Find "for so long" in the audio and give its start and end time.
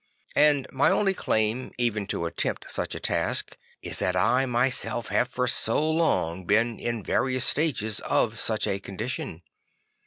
5.27-6.45